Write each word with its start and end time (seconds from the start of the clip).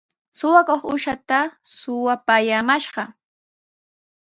Suqakuq 0.37 0.81
uushaata 0.91 1.39
suqapumashqa. 1.77 3.03